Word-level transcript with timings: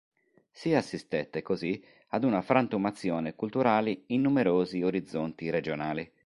Si 0.49 0.73
assistette 0.73 1.43
così 1.43 1.79
ad 2.07 2.23
una 2.23 2.41
frantumazione 2.41 3.35
culturali 3.35 4.05
in 4.07 4.21
numerosi 4.21 4.81
orizzonti 4.81 5.51
"regionali". 5.51 6.11